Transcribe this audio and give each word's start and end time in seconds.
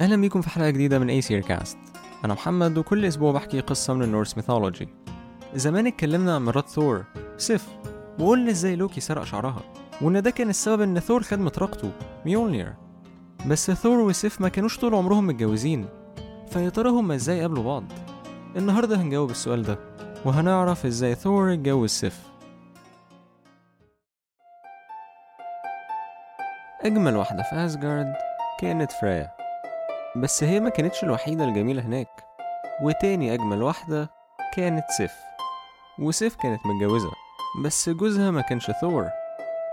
أهلا 0.00 0.16
بيكم 0.16 0.40
في 0.40 0.50
حلقة 0.50 0.70
جديدة 0.70 0.98
من 0.98 1.10
أي 1.10 1.20
كاست 1.20 1.78
أنا 2.24 2.34
محمد 2.34 2.78
وكل 2.78 3.04
أسبوع 3.04 3.32
بحكي 3.32 3.60
قصة 3.60 3.94
من 3.94 4.02
ال 4.02 4.08
Norse 4.08 4.36
mythology. 4.36 4.88
زمان 5.54 5.86
اتكلمنا 5.86 6.34
عن 6.34 6.44
مرات 6.44 6.68
ثور. 6.68 7.04
سيف 7.36 7.68
وقلنا 8.18 8.50
إزاي 8.50 8.76
لوكي 8.76 9.00
سرق 9.00 9.24
شعرها 9.24 9.62
وإن 10.00 10.22
ده 10.22 10.30
كان 10.30 10.48
السبب 10.48 10.82
إن 10.82 11.00
ثور 11.00 11.22
خد 11.22 11.38
مطرقته 11.38 11.90
ميولنير. 12.26 12.74
بس 13.46 13.70
ثور 13.70 14.00
وسيف 14.00 14.40
ما 14.40 14.48
كانوش 14.48 14.78
طول 14.78 14.94
عمرهم 14.94 15.26
متجوزين. 15.26 15.88
فيا 16.50 16.68
ترى 16.68 16.90
هما 16.90 17.14
إزاي 17.14 17.40
قابلوا 17.40 17.64
بعض؟ 17.64 17.84
النهاردة 18.56 18.96
هنجاوب 18.96 19.30
السؤال 19.30 19.62
ده 19.62 19.78
وهنعرف 20.24 20.86
إزاي 20.86 21.14
ثور 21.14 21.52
اتجوز 21.52 21.90
سيف. 21.90 22.22
أجمل 26.84 27.16
واحدة 27.16 27.42
في 27.42 27.56
أسجارد 27.56 28.12
كانت 28.60 28.92
فريا. 28.92 29.38
بس 30.16 30.44
هي 30.44 30.60
ما 30.60 30.68
كانتش 30.68 31.04
الوحيدة 31.04 31.44
الجميلة 31.44 31.82
هناك. 31.82 32.08
وتاني 32.82 33.34
أجمل 33.34 33.62
واحدة 33.62 34.10
كانت 34.56 34.84
سيف. 34.96 35.12
وسيف 35.98 36.36
كانت 36.36 36.60
متجوزة 36.66 37.10
بس 37.64 37.88
جوزها 37.88 38.30
ما 38.30 38.40
كانش 38.40 38.70
ثور. 38.80 39.08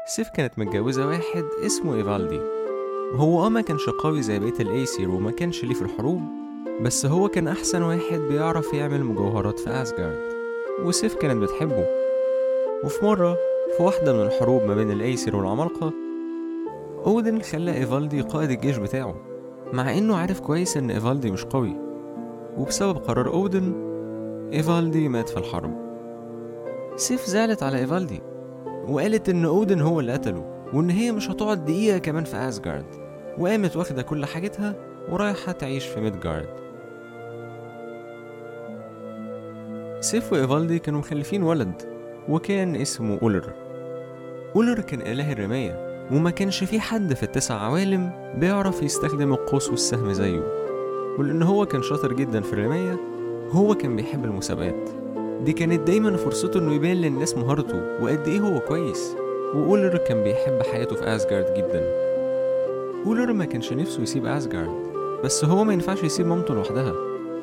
سيف 0.05 0.29
كانت 0.29 0.59
متجوزة 0.59 1.07
واحد 1.07 1.43
اسمه 1.66 1.95
إيفالدي. 1.95 2.41
هو 3.16 3.45
آه 3.45 3.49
ما 3.49 3.62
كانش 3.62 3.90
قوي 3.90 4.21
زي 4.21 4.40
بقية 4.40 4.59
الأيسير 4.59 5.09
وما 5.09 5.31
كانش 5.31 5.63
ليه 5.63 5.73
في 5.73 5.81
الحروب 5.81 6.21
بس 6.81 7.05
هو 7.05 7.27
كان 7.27 7.48
أحسن 7.48 7.81
واحد 7.81 8.20
بيعرف 8.20 8.73
يعمل 8.73 9.04
مجوهرات 9.04 9.59
في 9.59 9.70
أسجارد. 9.70 10.34
وسيف 10.84 11.15
كانت 11.15 11.43
بتحبه. 11.43 11.85
وفي 12.84 13.05
مرة 13.05 13.38
في 13.77 13.84
واحدة 13.84 14.13
من 14.13 14.21
الحروب 14.21 14.63
ما 14.63 14.76
بين 14.76 14.91
الأيسير 14.91 15.35
والعمالقة 15.35 15.93
أودن 17.05 17.41
خلى 17.41 17.73
إيفالدي 17.73 18.21
قائد 18.21 18.52
الجيش 18.52 18.77
بتاعه. 18.77 19.34
مع 19.75 19.97
إنه 19.97 20.15
عارف 20.15 20.39
كويس 20.39 20.77
إن 20.77 20.91
إيفالدي 20.91 21.31
مش 21.31 21.45
قوي. 21.45 21.77
وبسبب 22.57 22.98
قرار 22.98 23.34
أودن 23.34 23.73
إيفالدي 24.54 25.09
مات 25.09 25.29
في 25.29 25.37
الحرب. 25.37 25.73
سيف 26.95 27.26
زعلت 27.26 27.63
على 27.63 27.77
إيفالدي 27.79 28.21
وقالت 28.87 29.29
إن 29.29 29.45
أودن 29.45 29.82
هو 29.82 29.99
اللي 29.99 30.13
قتله 30.13 30.67
وإن 30.73 30.90
هي 30.90 31.12
مش 31.12 31.29
هتقعد 31.29 31.65
دقيقة 31.65 31.98
كمان 31.98 32.23
في 32.23 32.37
أسجارد 32.37 32.85
وقامت 33.37 33.76
واخدة 33.76 34.01
كل 34.01 34.26
حاجتها 34.26 34.76
ورايحة 35.09 35.51
تعيش 35.51 35.85
في 35.85 36.01
ميدجارد 36.01 36.49
سيف 39.99 40.34
وإيفالدي 40.34 40.79
كانوا 40.79 40.99
مخلفين 40.99 41.43
ولد 41.43 41.82
وكان 42.29 42.76
اسمه 42.76 43.20
أولر. 43.21 43.54
أولر 44.55 44.82
كان 44.82 45.01
إله 45.01 45.32
الرماية. 45.32 45.95
وما 46.11 46.29
كانش 46.29 46.63
في 46.63 46.79
حد 46.79 47.13
في 47.13 47.23
التسع 47.23 47.55
عوالم 47.55 48.11
بيعرف 48.37 48.84
يستخدم 48.84 49.34
القوس 49.34 49.70
والسهم 49.70 50.13
زيه. 50.13 50.41
ولأن 51.20 51.43
هو 51.43 51.65
كان 51.65 51.81
شاطر 51.81 52.13
جدا 52.13 52.41
في 52.41 52.53
الرماية 52.53 52.98
هو 53.51 53.75
كان 53.75 53.95
بيحب 53.95 54.26
المسابقات. 54.26 54.89
دي 55.43 55.53
كانت 55.53 55.87
دايما 55.87 56.17
فرصته 56.17 56.59
إنه 56.59 56.73
يبين 56.73 56.98
للناس 56.98 57.37
مهارته 57.37 58.03
وقد 58.03 58.27
إيه 58.27 58.39
هو 58.39 58.59
كويس. 58.59 59.15
وأولر 59.55 59.98
كان 59.98 60.23
بيحب 60.23 60.61
حياته 60.71 60.95
في 60.95 61.15
أسجارد 61.15 61.53
جدا. 61.57 61.83
أولر 63.05 63.33
ما 63.33 63.45
كانش 63.45 63.73
نفسه 63.73 64.01
يسيب 64.01 64.25
أسجارد 64.25 64.85
بس 65.23 65.45
هو 65.45 65.63
ما 65.63 65.73
ينفعش 65.73 66.03
يسيب 66.03 66.28
مامته 66.28 66.53
لوحدها. 66.53 66.94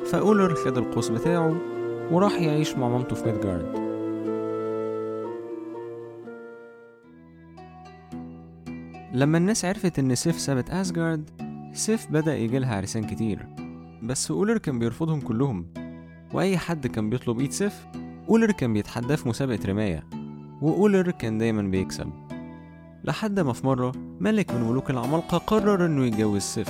فأولر 0.05 0.55
خد 0.55 0.77
القوس 0.77 1.09
بتاعه 1.09 1.55
وراح 2.11 2.41
يعيش 2.41 2.75
مع 2.77 2.87
مامته 2.89 3.15
في 3.15 3.25
ميدجارد 3.25 3.82
لما 9.13 9.37
الناس 9.37 9.65
عرفت 9.65 9.99
إن 9.99 10.15
سيف 10.15 10.39
سابت 10.39 10.69
أسجارد 10.69 11.29
سيف 11.73 12.11
بدأ 12.11 12.37
يجيلها 12.37 12.75
عرسان 12.75 13.03
كتير. 13.03 13.47
بس 14.03 14.31
أولر 14.31 14.57
كان 14.57 14.79
بيرفضهم 14.79 15.21
كلهم. 15.21 15.65
وأي 16.33 16.57
حد 16.57 16.87
كان 16.87 17.09
بيطلب 17.09 17.39
إيد 17.39 17.51
سيف 17.51 17.85
أولر 18.29 18.51
كان 18.51 18.73
بيتحداه 18.73 19.15
في 19.15 19.29
مسابقة 19.29 19.59
رماية. 19.65 20.03
وأولر 20.61 21.11
كان 21.11 21.37
دايما 21.37 21.61
بيكسب. 21.61 22.09
لحد 23.03 23.39
ما 23.39 23.53
في 23.53 23.67
مرة 23.67 23.91
ملك 24.19 24.51
من 24.51 24.61
ملوك 24.61 24.89
العمالقة 24.89 25.37
قرر 25.37 25.85
إنه 25.85 26.05
يتجوز 26.05 26.41
سيف. 26.41 26.69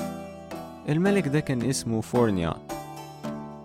الملك 0.89 1.27
ده 1.27 1.39
كان 1.39 1.61
اسمه 1.61 2.01
فورنيات 2.01 2.71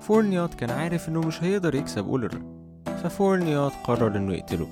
فورنيات 0.00 0.54
كان 0.54 0.70
عارف 0.70 1.08
إنه 1.08 1.20
مش 1.20 1.42
هيقدر 1.42 1.74
يكسب 1.74 2.08
أولر. 2.08 2.42
ففورنيات 2.86 3.72
قرر 3.84 4.16
إنه 4.16 4.34
يقتله. 4.34 4.68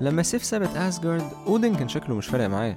لما 0.00 0.22
سيف 0.22 0.44
سابت 0.44 0.76
أسجارد 0.76 1.24
أودن 1.46 1.74
كان 1.74 1.88
شكله 1.88 2.14
مش 2.16 2.26
فارق 2.26 2.46
معاه. 2.46 2.76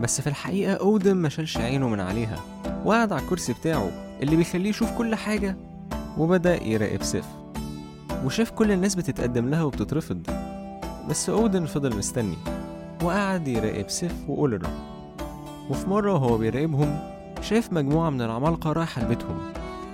بس 0.00 0.20
في 0.20 0.26
الحقيقة 0.26 0.72
أودن 0.74 1.14
ما 1.14 1.28
شالش 1.28 1.56
عينه 1.56 1.88
من 1.88 2.00
عليها 2.00 2.40
وقعد 2.84 3.12
على 3.12 3.22
الكرسي 3.22 3.52
بتاعه 3.52 3.90
اللي 4.22 4.36
بيخليه 4.36 4.70
يشوف 4.70 4.90
كل 4.98 5.14
حاجة 5.14 5.56
وبدأ 6.18 6.62
يراقب 6.62 7.02
سيف. 7.02 7.24
وشاف 8.24 8.50
كل 8.50 8.72
الناس 8.72 8.94
بتتقدم 8.94 9.48
لها 9.48 9.62
وبتترفض. 9.62 10.22
بس 11.10 11.30
أودن 11.30 11.66
فضل 11.66 11.96
مستني 11.96 12.36
وقعد 13.02 13.48
يراقب 13.48 13.90
سيف 13.90 14.14
وأولر 14.28 14.62
وفي 15.70 15.88
مرة 15.88 16.12
وهو 16.12 16.38
بيراقبهم 16.38 16.98
شاف 17.40 17.72
مجموعة 17.72 18.10
من 18.10 18.22
العمالقة 18.22 18.72
رايحة 18.72 19.04
لبيتهم 19.04 19.38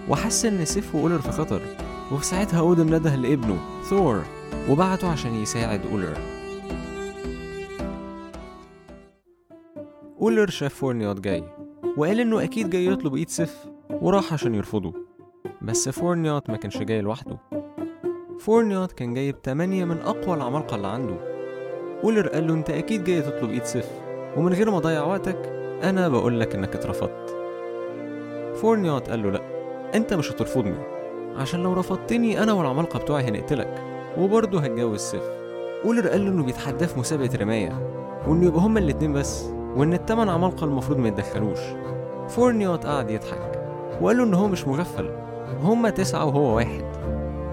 وحس 0.08 0.44
إن 0.44 0.64
سيف 0.64 0.94
وأولر 0.94 1.18
في 1.18 1.32
خطر. 1.32 1.62
وفي 2.12 2.26
ساعتها 2.26 2.60
أودن 2.60 2.94
نده 2.94 3.14
لابنه 3.16 3.58
ثور 3.90 4.22
وبعته 4.68 5.08
عشان 5.08 5.34
يساعد 5.34 5.80
أولر. 5.92 6.39
أولر 10.22 10.50
شاف 10.50 10.74
فورنيوت 10.74 11.20
جاي 11.20 11.44
وقال 11.96 12.20
إنه 12.20 12.44
أكيد 12.44 12.70
جاي 12.70 12.86
يطلب 12.86 13.14
إيد 13.14 13.28
سيف 13.28 13.66
وراح 13.90 14.32
عشان 14.32 14.54
يرفضه. 14.54 14.94
بس 15.62 15.88
فورنيوت 15.88 16.50
ما 16.50 16.56
كانش 16.56 16.78
جاي 16.78 17.00
لوحده. 17.00 17.38
فورنيوت 18.40 18.92
كان 18.92 19.14
جايب 19.14 19.42
تمانية 19.42 19.84
من 19.84 19.98
أقوى 19.98 20.36
العمالقة 20.36 20.76
اللي 20.76 20.86
عنده. 20.86 21.16
أولر 22.04 22.28
قال 22.28 22.46
له 22.46 22.54
أنت 22.54 22.70
أكيد 22.70 23.04
جاي 23.04 23.22
تطلب 23.22 23.50
إيد 23.50 23.64
سيف 23.64 23.86
ومن 24.36 24.52
غير 24.52 24.70
ما 24.70 24.76
أضيع 24.76 25.04
وقتك 25.04 25.38
أنا 25.82 26.08
بقول 26.08 26.40
لك 26.40 26.54
إنك 26.54 26.74
اترفضت. 26.74 27.30
فورنيوت 28.60 29.10
قال 29.10 29.22
له 29.22 29.30
لأ 29.30 29.42
أنت 29.94 30.14
مش 30.14 30.32
هترفضني 30.32 30.78
عشان 31.36 31.62
لو 31.62 31.72
رفضتني 31.72 32.42
أنا 32.42 32.52
والعمالقة 32.52 32.98
بتوعي 32.98 33.24
هنقتلك 33.24 33.82
وبرضه 34.18 34.60
هتجوز 34.60 35.00
سيف. 35.00 35.22
أولر 35.84 36.08
قال 36.08 36.24
له 36.24 36.30
إنه 36.30 36.42
بيتحداه 36.44 36.86
في 36.86 36.98
مسابقة 36.98 37.36
رماية 37.36 37.72
وإنه 38.28 38.46
يبقى 38.46 38.60
هما 38.60 38.80
الاتنين 38.80 39.12
بس. 39.12 39.59
وإن 39.76 39.92
التمن 39.92 40.28
عمالقة 40.28 40.64
المفروض 40.64 40.98
ما 40.98 41.08
يتدخلوش. 41.08 41.58
فورنيوت 42.28 42.86
قعد 42.86 43.10
يضحك. 43.10 43.62
وقال 44.00 44.16
له 44.16 44.24
إن 44.24 44.34
هو 44.34 44.48
مش 44.48 44.66
مغفل. 44.66 45.10
هما 45.62 45.90
تسعة 45.90 46.24
وهو 46.24 46.56
واحد. 46.56 46.84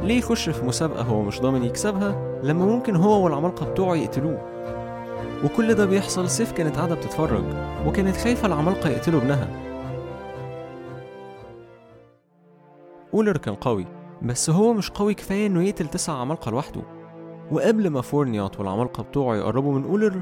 ليه 0.01 0.17
يخش 0.17 0.49
في 0.49 0.65
مسابقة 0.65 1.01
هو 1.01 1.21
مش 1.21 1.41
ضامن 1.41 1.63
يكسبها 1.63 2.39
لما 2.43 2.65
ممكن 2.65 2.95
هو 2.95 3.23
والعمالقة 3.23 3.65
بتوعه 3.65 3.95
يقتلوه؟ 3.95 4.41
وكل 5.45 5.73
ده 5.73 5.85
بيحصل 5.85 6.29
سيف 6.29 6.51
كانت 6.51 6.75
قاعدة 6.75 6.95
بتتفرج 6.95 7.43
وكانت 7.87 8.17
خايفة 8.17 8.47
العمالقة 8.47 8.89
يقتلوا 8.89 9.19
ابنها. 9.21 9.47
أولر 13.13 13.37
كان 13.37 13.55
قوي 13.55 13.85
بس 14.21 14.49
هو 14.49 14.73
مش 14.73 14.89
قوي 14.89 15.13
كفاية 15.13 15.47
إنه 15.47 15.63
يقتل 15.63 15.87
تسع 15.87 16.13
عمالقة 16.13 16.51
لوحده. 16.51 16.81
وقبل 17.51 17.89
ما 17.89 18.01
فورنيوت 18.01 18.59
والعمالقة 18.59 19.03
بتوعه 19.03 19.35
يقربوا 19.35 19.73
من 19.73 19.83
أولر 19.83 20.21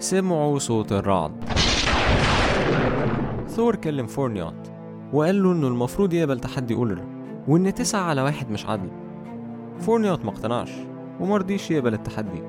سمعوا 0.00 0.58
صوت 0.58 0.92
الرعد. 0.92 1.44
ثور 3.48 3.76
كلم 3.76 4.06
فورنيات 4.06 4.68
وقال 5.12 5.42
له 5.42 5.52
إنه 5.52 5.68
المفروض 5.68 6.12
يقبل 6.12 6.40
تحدي 6.40 6.74
أولر 6.74 7.02
وإن 7.48 7.74
تسعة 7.74 8.00
على 8.00 8.22
واحد 8.22 8.50
مش 8.50 8.66
عدل. 8.66 8.88
فورنيات 9.78 10.24
مقتنعش 10.24 10.70
ومرضيش 11.20 11.70
يقبل 11.70 11.94
التحدي. 11.94 12.42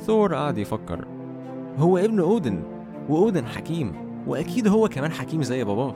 ثور 0.00 0.34
قعد 0.34 0.58
يفكر 0.58 1.04
هو 1.78 1.98
ابن 1.98 2.20
أودن 2.20 2.62
وأودن 3.08 3.46
حكيم 3.46 3.92
وأكيد 4.26 4.68
هو 4.68 4.88
كمان 4.88 5.12
حكيم 5.12 5.42
زي 5.42 5.64
باباه. 5.64 5.94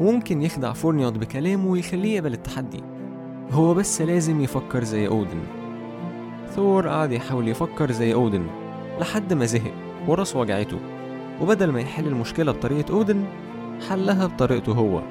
وممكن 0.00 0.42
يخدع 0.42 0.72
فورنيات 0.72 1.12
بكلامه 1.12 1.70
ويخليه 1.70 2.16
يقبل 2.16 2.32
التحدي. 2.32 2.82
هو 3.50 3.74
بس 3.74 4.02
لازم 4.02 4.40
يفكر 4.40 4.84
زي 4.84 5.08
أودن. 5.08 5.40
ثور 6.50 6.88
قعد 6.88 7.12
يحاول 7.12 7.48
يفكر 7.48 7.92
زي 7.92 8.14
أودن 8.14 8.46
لحد 9.00 9.32
ما 9.32 9.44
زهق. 9.44 9.89
وراسه 10.10 10.38
وجعته. 10.38 10.78
وبدل 11.40 11.72
ما 11.72 11.80
يحل 11.80 12.06
المشكلة 12.06 12.52
بطريقة 12.52 12.94
أودن 12.94 13.24
حلها 13.88 14.26
بطريقته 14.26 14.72
هو. 14.72 15.02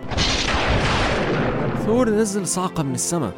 ثور 1.86 2.10
نزل 2.10 2.48
صعقة 2.48 2.84
من 2.84 2.94
السماء 2.94 3.34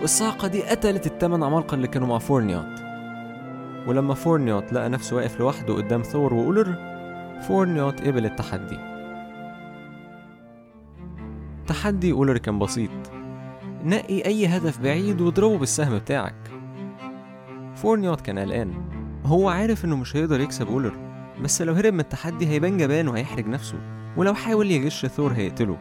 والصعقة 0.00 0.48
دي 0.48 0.62
قتلت 0.62 1.06
التمن 1.06 1.42
عمالقة 1.42 1.74
اللي 1.74 1.88
كانوا 1.88 2.08
مع 2.08 2.18
فورنيوت 2.18 2.80
ولما 3.86 4.14
فورنيوت 4.14 4.72
لقى 4.72 4.88
نفسه 4.88 5.16
واقف 5.16 5.40
لوحده 5.40 5.74
قدام 5.74 6.02
ثور 6.02 6.34
وأولر 6.34 6.74
فورنيوت 7.48 8.00
قبل 8.00 8.26
التحدي. 8.26 8.78
تحدي 11.66 12.12
أولر 12.12 12.38
كان 12.38 12.58
بسيط. 12.58 12.90
نقي 13.84 14.24
أي 14.24 14.46
هدف 14.46 14.80
بعيد 14.80 15.20
واضربه 15.20 15.58
بالسهم 15.58 15.98
بتاعك. 15.98 16.50
فورنيوت 17.74 18.20
كان 18.20 18.38
قلقان. 18.38 18.74
هو 19.26 19.48
عارف 19.48 19.84
إنه 19.84 19.96
مش 19.96 20.16
هيقدر 20.16 20.40
يكسب 20.40 20.68
أولر 20.68 20.92
بس 21.40 21.62
لو 21.62 21.74
هرب 21.74 21.94
من 21.94 22.00
التحدي 22.00 22.46
هيبان 22.46 22.78
جبان 22.78 23.08
وهيحرج 23.08 23.46
نفسه 23.46 23.78
ولو 24.16 24.34
حاول 24.34 24.70
يغش 24.70 25.06
ثور 25.06 25.32
هيقتله 25.32 25.78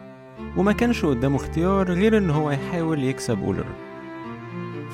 وما 0.58 0.72
كانش 0.72 1.06
قدامه 1.06 1.36
اختيار 1.36 1.92
غير 1.92 2.18
إن 2.18 2.30
هو 2.30 2.52
يحاول 2.52 3.04
يكسب 3.04 3.44
أولر. 3.44 3.66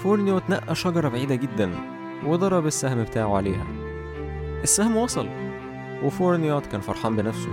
فورنيوت 0.04 0.38
نقى 0.38 0.76
شجرة 0.76 1.10
بعيدة 1.10 1.36
جدا 1.36 1.72
وضرب 2.26 2.66
السهم 2.68 3.04
بتاعه 3.04 3.36
عليها. 3.36 3.66
السهم 4.64 4.98
وصل 4.98 5.28
وفورنيوت 6.04 6.66
كان 6.66 6.82
فرحان 6.82 7.16
بنفسه. 7.16 7.52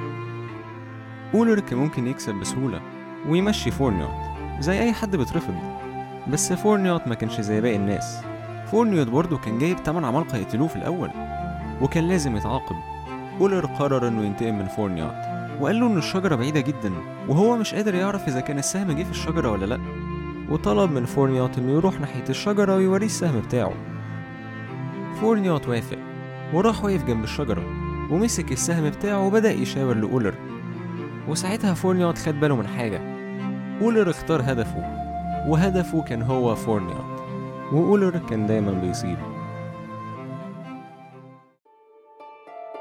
أولر 1.34 1.60
كان 1.60 1.78
ممكن 1.78 2.06
يكسب 2.06 2.34
بسهولة 2.34 2.80
ويمشي 3.28 3.70
فورنيوت 3.70 4.10
زي 4.60 4.80
أي 4.80 4.92
حد 4.92 5.16
بيترفض. 5.16 5.54
بس 6.28 6.52
فورنيوت 6.52 7.08
ما 7.08 7.14
كانش 7.14 7.40
زي 7.40 7.60
باقي 7.60 7.76
الناس. 7.76 8.27
فورنيوت 8.70 9.06
برضه 9.06 9.38
كان 9.38 9.58
جايب 9.58 9.82
تمن 9.82 10.04
عمالقة 10.04 10.38
يقتلوه 10.38 10.68
في 10.68 10.76
الأول 10.76 11.10
وكان 11.82 12.08
لازم 12.08 12.36
يتعاقب. 12.36 12.76
أولر 13.40 13.66
قرر 13.66 14.08
إنه 14.08 14.22
ينتقم 14.22 14.58
من 14.58 14.66
فورنيوت 14.66 15.14
وقال 15.60 15.80
له 15.80 15.86
إن 15.86 15.98
الشجرة 15.98 16.34
بعيدة 16.36 16.60
جدا 16.60 16.92
وهو 17.28 17.56
مش 17.56 17.74
قادر 17.74 17.94
يعرف 17.94 18.28
إذا 18.28 18.40
كان 18.40 18.58
السهم 18.58 18.92
جه 18.92 19.02
في 19.02 19.10
الشجرة 19.10 19.50
ولا 19.50 19.66
لأ. 19.66 19.78
وطلب 20.50 20.92
من 20.92 21.04
فورنيوت 21.04 21.58
إنه 21.58 21.72
يروح 21.72 22.00
ناحية 22.00 22.24
الشجرة 22.28 22.76
ويوريه 22.76 23.06
السهم 23.06 23.40
بتاعه. 23.40 23.74
فورنيوت 25.20 25.68
وافق 25.68 25.98
وراح 26.52 26.84
واقف 26.84 27.04
جنب 27.04 27.24
الشجرة 27.24 27.62
ومسك 28.10 28.52
السهم 28.52 28.90
بتاعه 28.90 29.26
وبدأ 29.26 29.52
يشاور 29.52 29.94
لأولر. 29.94 30.34
وساعتها 31.28 31.74
فورنيوت 31.74 32.18
خد 32.18 32.40
باله 32.40 32.56
من 32.56 32.66
حاجة. 32.66 33.00
أولر 33.82 34.10
اختار 34.10 34.40
هدفه 34.40 34.98
وهدفه 35.46 36.02
كان 36.02 36.22
هو 36.22 36.54
فورنيوت 36.54 37.17
وأولر 37.72 38.18
كان 38.18 38.46
دايما 38.46 38.72
بيصيب 38.72 39.18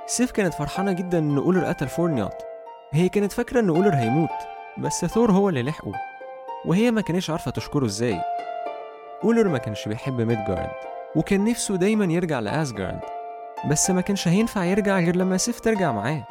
سيف 0.06 0.31
كانت 0.31 0.54
فرحانة 0.54 0.92
جدا 0.92 1.19
إن 1.19 1.38
أولر 1.38 1.66
قتل 1.66 1.88
فورنيوت 1.88 2.36
هي 2.92 3.10
كانت 3.10 3.31
فاكرة 3.31 3.60
إن 3.60 3.69
أولر 3.69 3.95
هيموت 3.95 4.30
بس 4.78 5.06
ثور 5.06 5.31
هو 5.31 5.50
اللي 5.50 5.63
لحقه 5.63 5.92
وهي 6.66 6.92
ما 6.92 7.01
كانتش 7.01 7.29
عارفة 7.30 7.51
تشكره 7.51 7.86
إزاي. 7.86 8.22
أولر 9.24 9.48
ما 9.48 9.57
كانش 9.57 9.88
بيحب 9.88 10.22
ميدجارد 10.22 10.72
وكان 11.16 11.45
نفسه 11.45 11.75
دايما 11.75 12.06
يرجع 12.06 12.39
لأسجارد 12.39 13.00
بس 13.69 13.89
ما 13.89 14.01
كانش 14.01 14.28
هينفع 14.28 14.63
يرجع 14.63 15.00
غير 15.00 15.16
لما 15.16 15.38
سيف 15.38 15.60
ترجع 15.60 15.92
معاه. 15.92 16.24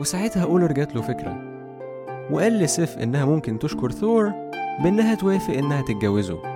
وساعتها 0.00 0.44
أولر 0.44 0.72
جات 0.72 0.94
له 0.94 1.02
فكرة 1.02 1.36
وقال 2.30 2.58
لسيف 2.58 2.98
إنها 2.98 3.24
ممكن 3.24 3.58
تشكر 3.58 3.90
ثور 3.90 4.32
بإنها 4.82 5.14
توافق 5.14 5.54
إنها 5.54 5.82
تتجوزه. 5.82 6.51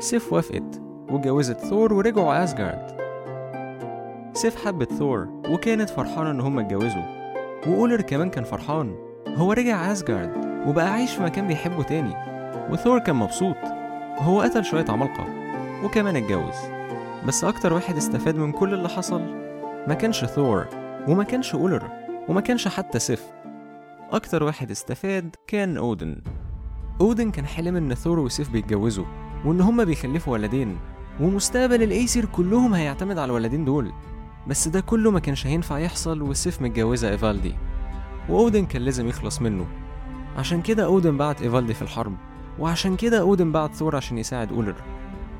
سيف 0.00 0.32
وافقت 0.32 0.82
واتجوزت 1.10 1.60
ثور 1.60 1.92
ورجعوا 1.92 2.44
أسجارد. 2.44 2.98
سيف 4.32 4.66
حبت 4.66 4.92
ثور 4.92 5.28
وكانت 5.50 5.90
فرحانة 5.90 6.30
إن 6.30 6.40
هما 6.40 6.60
اتجوزوا. 6.60 7.02
وأولر 7.66 8.00
كمان 8.00 8.30
كان 8.30 8.44
فرحان 8.44 8.94
هو 9.36 9.52
رجع 9.52 9.92
أسجارد 9.92 10.64
وبقى 10.66 10.92
عايش 10.92 11.14
في 11.14 11.22
مكان 11.22 11.46
بيحبه 11.46 11.82
تاني. 11.82 12.14
وثور 12.70 12.98
كان 12.98 13.16
مبسوط 13.16 13.56
هو 14.18 14.40
قتل 14.40 14.64
شوية 14.64 14.84
عمالقة 14.88 15.26
وكمان 15.84 16.16
اتجوز. 16.16 16.56
بس 17.26 17.44
أكتر 17.44 17.72
واحد 17.72 17.96
استفاد 17.96 18.36
من 18.36 18.52
كل 18.52 18.74
اللي 18.74 18.88
حصل 18.88 19.20
ما 19.88 19.94
كانش 19.94 20.24
ثور 20.24 20.66
وما 21.08 21.24
كانش 21.24 21.54
أولر 21.54 21.82
وما 22.28 22.40
كانش 22.40 22.68
حتى 22.68 22.98
سيف. 22.98 23.26
أكتر 24.10 24.42
واحد 24.42 24.70
استفاد 24.70 25.36
كان 25.46 25.76
أودن. 25.76 26.22
أودن 27.00 27.30
كان 27.30 27.46
حلم 27.46 27.76
إن 27.76 27.94
ثور 27.94 28.18
وسيف 28.18 28.50
بيتجوزوا. 28.50 29.27
وإن 29.44 29.60
هما 29.60 29.84
بيخلفوا 29.84 30.32
ولدين 30.32 30.76
ومستقبل 31.20 31.82
الأيسير 31.82 32.24
كلهم 32.24 32.74
هيعتمد 32.74 33.18
على 33.18 33.24
الولدين 33.24 33.64
دول. 33.64 33.92
بس 34.46 34.68
ده 34.68 34.80
كله 34.80 35.10
ما 35.10 35.20
كانش 35.20 35.46
هينفع 35.46 35.78
يحصل 35.78 36.22
وسيف 36.22 36.62
متجوزة 36.62 37.10
إيفالدي. 37.10 37.54
وأودن 38.28 38.66
كان 38.66 38.82
لازم 38.82 39.08
يخلص 39.08 39.42
منه. 39.42 39.66
عشان 40.36 40.62
كده 40.62 40.84
أودن 40.84 41.16
بعت 41.16 41.42
إيفالدي 41.42 41.74
في 41.74 41.82
الحرب 41.82 42.14
وعشان 42.58 42.96
كده 42.96 43.20
أودن 43.20 43.52
بعت 43.52 43.74
ثور 43.74 43.96
عشان 43.96 44.18
يساعد 44.18 44.52
أولر. 44.52 44.74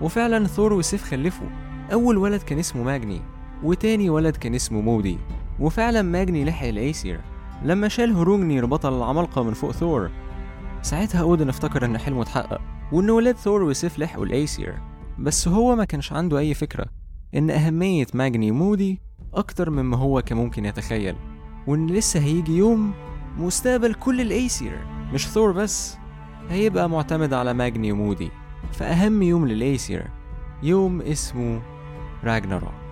وفعلا 0.00 0.46
ثور 0.46 0.72
وسيف 0.72 1.04
خلفوا. 1.04 1.48
أول 1.92 2.16
ولد 2.16 2.42
كان 2.42 2.58
اسمه 2.58 2.82
ماجني 2.82 3.20
وتاني 3.62 4.10
ولد 4.10 4.36
كان 4.36 4.54
اسمه 4.54 4.80
مودي. 4.80 5.18
وفعلا 5.60 6.02
ماجني 6.02 6.44
لحق 6.44 6.66
الأيسير. 6.66 7.20
لما 7.64 7.88
شال 7.88 8.16
هروجنير 8.16 8.66
بطل 8.66 8.98
العمالقة 8.98 9.42
من 9.42 9.52
فوق 9.52 9.70
ثور 9.70 10.10
ساعتها 10.82 11.20
أودن 11.20 11.48
افتكر 11.48 11.84
إن 11.84 11.98
حلمه 11.98 12.22
اتحقق. 12.22 12.60
وإن 12.92 13.10
ولاد 13.10 13.36
ثور 13.36 13.62
وسيف 13.62 13.98
لحقوا 13.98 14.26
الأيسير 14.26 14.78
بس 15.18 15.48
هو 15.48 15.76
ما 15.76 15.84
كانش 15.84 16.12
عنده 16.12 16.38
أي 16.38 16.54
فكرة 16.54 16.86
إن 17.34 17.50
أهمية 17.50 18.06
ماجني 18.14 18.50
ومودي 18.50 19.00
أكتر 19.34 19.70
مما 19.70 19.96
هو 19.96 20.22
كان 20.22 20.38
ممكن 20.38 20.64
يتخيل 20.64 21.16
وإن 21.66 21.86
لسه 21.86 22.20
هيجي 22.20 22.56
يوم 22.56 22.92
مستقبل 23.38 23.94
كل 23.94 24.20
الأيسير. 24.20 24.78
مش 25.12 25.28
ثور 25.28 25.52
بس 25.52 25.96
هيبقى 26.50 26.90
معتمد 26.90 27.32
على 27.32 27.54
ماجني 27.54 27.92
ومودي 27.92 28.30
فأهم 28.72 29.22
يوم 29.22 29.46
للأيسير 29.48 30.10
يوم 30.62 31.00
اسمه 31.00 31.62
راجناروك. 32.24 32.87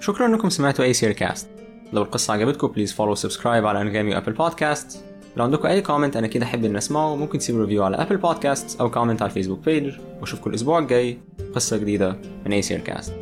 شكرا 0.00 0.26
إنكم 0.26 0.48
سمعتوا 0.48 0.84
أي 0.84 0.92
سير 0.92 1.12
كاست 1.12 1.48
لو 1.92 2.02
القصة 2.02 2.32
عجبتكم 2.32 2.66
please 2.66 2.92
follow 2.92 3.14
subscribe 3.14 3.66
على 3.66 3.82
انغامي 3.82 4.14
و 4.14 4.17
Apple 4.17 4.32
Podcast 4.32 5.04
لو 5.36 5.44
عندكم 5.44 5.68
أي 5.68 5.80
comment 5.82 6.16
أنا 6.16 6.26
كده 6.26 6.44
أحب 6.44 6.64
ان 6.64 6.76
أسمعه. 6.76 7.16
ممكن 7.16 7.38
تسيبوا 7.38 7.60
review 7.60 7.84
على 7.84 7.96
Apple 7.96 8.16
Podcast 8.16 8.80
أو 8.80 8.90
comment 8.90 9.22
على 9.22 9.28
ال 9.28 9.31
Facebook 9.31 9.58
page 9.58 9.94
وأشوفكم 10.20 10.50
الأسبوع 10.50 10.78
الجاي. 10.78 11.18
قصة 11.54 11.76
جديدة 11.76 12.16
من 12.46 12.52
أيسير 12.52 12.80
كاست 12.80 13.12